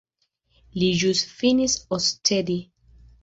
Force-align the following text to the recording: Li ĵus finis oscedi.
Li 0.83 0.87
ĵus 1.01 1.21
finis 1.41 1.75
oscedi. 1.99 2.57